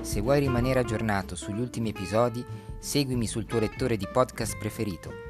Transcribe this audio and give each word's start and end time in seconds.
Se 0.00 0.20
vuoi 0.20 0.38
rimanere 0.38 0.78
aggiornato 0.78 1.34
sugli 1.34 1.58
ultimi 1.58 1.88
episodi, 1.88 2.44
seguimi 2.78 3.26
sul 3.26 3.46
tuo 3.46 3.58
lettore 3.58 3.96
di 3.96 4.06
podcast 4.06 4.56
preferito 4.58 5.29